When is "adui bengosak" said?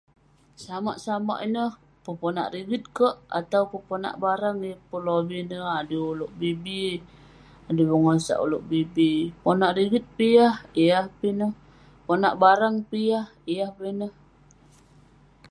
7.69-8.39